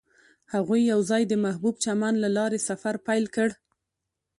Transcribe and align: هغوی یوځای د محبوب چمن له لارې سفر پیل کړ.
هغوی 0.53 0.81
یوځای 0.93 1.23
د 1.27 1.33
محبوب 1.45 1.75
چمن 1.83 2.13
له 2.23 2.29
لارې 2.37 2.59
سفر 2.69 2.95
پیل 3.07 3.25
کړ. 3.35 3.49